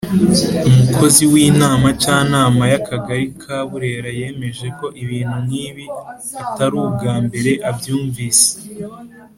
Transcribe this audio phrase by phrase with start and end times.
[0.69, 5.85] umukozi winama cyanama ya kagari ka burera yemeje ko ibintu nkibi
[6.43, 8.49] atarubwambere abyumvise.